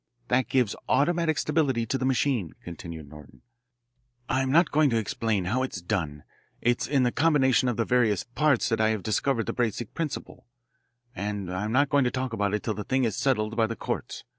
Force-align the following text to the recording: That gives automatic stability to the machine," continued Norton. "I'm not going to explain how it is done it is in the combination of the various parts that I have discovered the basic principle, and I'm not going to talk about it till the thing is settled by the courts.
That 0.29 0.47
gives 0.49 0.75
automatic 0.89 1.37
stability 1.37 1.85
to 1.85 1.95
the 1.99 2.07
machine," 2.07 2.55
continued 2.63 3.07
Norton. 3.07 3.43
"I'm 4.27 4.51
not 4.51 4.71
going 4.71 4.89
to 4.89 4.97
explain 4.97 5.45
how 5.45 5.61
it 5.61 5.75
is 5.75 5.81
done 5.83 6.23
it 6.59 6.81
is 6.81 6.87
in 6.87 7.03
the 7.03 7.11
combination 7.11 7.67
of 7.69 7.77
the 7.77 7.85
various 7.85 8.23
parts 8.23 8.67
that 8.69 8.81
I 8.81 8.89
have 8.89 9.03
discovered 9.03 9.45
the 9.45 9.53
basic 9.53 9.93
principle, 9.93 10.47
and 11.15 11.53
I'm 11.53 11.71
not 11.71 11.89
going 11.91 12.05
to 12.05 12.09
talk 12.09 12.33
about 12.33 12.55
it 12.55 12.63
till 12.63 12.73
the 12.73 12.83
thing 12.83 13.03
is 13.03 13.15
settled 13.15 13.55
by 13.55 13.67
the 13.67 13.75
courts. 13.75 14.23